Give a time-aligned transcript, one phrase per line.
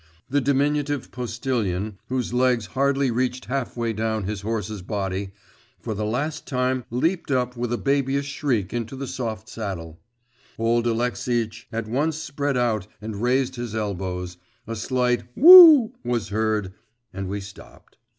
[0.27, 5.31] The diminutive postillion, whose legs hardly reached half way down his horses' body,
[5.79, 9.99] for the last time leaped up with a babyish shriek into the soft saddle,
[10.57, 16.29] old Alexeitch at once spread out and raised his elbows, a slight 'wo o' was
[16.29, 16.73] heard,
[17.13, 17.97] and we stopped.